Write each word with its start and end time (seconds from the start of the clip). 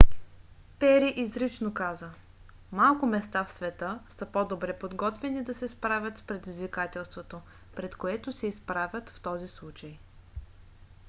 пери 0.79 1.13
изрично 1.17 1.73
каза: 1.73 2.09
малко 2.71 3.05
места 3.05 3.43
в 3.45 3.51
света 3.51 3.99
са 4.09 4.25
по-добре 4.25 4.79
подготвени 4.79 5.43
да 5.43 5.53
се 5.55 5.67
справят 5.67 6.17
с 6.17 6.21
предизвикателството 6.21 7.41
пред 7.75 7.95
което 7.95 8.31
се 8.31 8.47
изправят 8.47 9.09
в 9.09 9.19
този 9.19 9.47
случай. 9.47 9.97